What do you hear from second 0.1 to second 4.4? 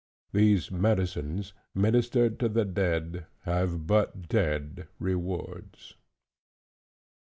These medicines, ministered to the dead, have but